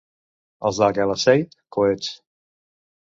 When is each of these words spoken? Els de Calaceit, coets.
Els 0.69 0.79
de 0.83 0.87
Calaceit, 0.99 1.53
coets. 1.77 2.11